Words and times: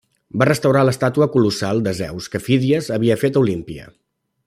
Va 0.41 0.45
restaurar 0.47 0.81
l'estàtua 0.87 1.27
colossal 1.35 1.83
de 1.89 1.95
Zeus 2.01 2.31
que 2.37 2.41
Fídies 2.49 2.91
havia 2.99 3.19
fet 3.25 3.39
a 3.41 3.45
Olímpia. 3.47 3.91